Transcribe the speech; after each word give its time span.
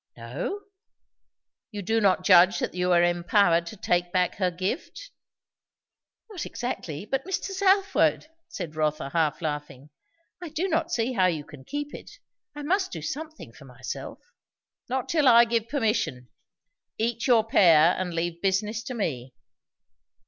"No." 0.17 0.61
"You 1.69 1.83
do 1.83 2.01
not 2.01 2.23
judge 2.25 2.57
that 2.57 2.73
you 2.73 2.91
are 2.91 3.03
empowered 3.03 3.67
to 3.67 3.77
take 3.77 4.11
back 4.11 4.37
her 4.37 4.49
gift?" 4.49 5.11
"Not 6.31 6.43
exactly. 6.43 7.05
But 7.05 7.23
Mr. 7.23 7.51
Southwode," 7.51 8.25
said 8.47 8.75
Rotha 8.75 9.09
half 9.09 9.43
laughing, 9.43 9.91
"I 10.41 10.49
do 10.49 10.67
not 10.67 10.91
see 10.91 11.13
how 11.13 11.27
you 11.27 11.43
can 11.45 11.63
keep 11.65 11.93
it. 11.93 12.09
I 12.55 12.63
must 12.63 12.91
do 12.91 13.03
something 13.03 13.53
for 13.53 13.65
myself." 13.65 14.17
"Not 14.89 15.07
till 15.07 15.27
I 15.27 15.45
give 15.45 15.69
permission. 15.69 16.29
Eat 16.97 17.27
your 17.27 17.43
pear, 17.47 17.95
and 17.95 18.11
leave 18.11 18.41
business 18.41 18.81
to 18.85 18.95
me." 18.95 19.35